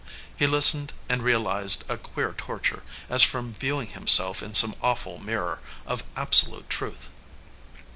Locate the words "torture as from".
2.35-3.53